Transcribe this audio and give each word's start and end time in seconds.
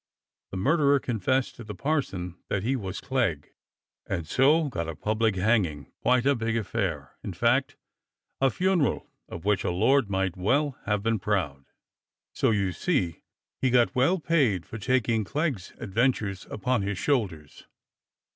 The 0.49 0.57
murderer 0.57 0.99
confessed 0.99 1.55
to 1.57 1.63
the 1.63 1.75
parson 1.75 2.39
that 2.49 2.63
he 2.63 2.75
was 2.75 2.99
Clegg, 2.99 3.53
and 4.07 4.25
so 4.27 4.67
got 4.67 4.89
a 4.89 4.95
public 4.95 5.35
hanging, 5.35 5.91
quite 6.01 6.25
a 6.25 6.33
big 6.33 6.57
affair, 6.57 7.15
in 7.23 7.33
fact, 7.33 7.75
a 8.39 8.49
funeral 8.49 9.11
of 9.29 9.45
which 9.45 9.63
a 9.63 9.69
lord 9.69 10.09
might 10.09 10.35
well 10.35 10.75
have 10.85 11.03
been 11.03 11.19
proud. 11.19 11.65
So 12.33 12.49
you 12.49 12.71
see 12.71 13.21
he 13.61 13.69
got 13.69 13.93
well 13.93 14.17
paid 14.17 14.65
for 14.65 14.79
taking 14.79 15.23
Clegg's 15.23 15.71
adventures 15.77 16.47
upon 16.49 16.81
his 16.81 16.97
shoulders. 16.97 17.67